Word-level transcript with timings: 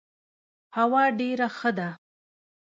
هوا 0.77 1.03
ډيره 1.19 1.47
ښه 1.57 1.71
ده. 1.77 1.89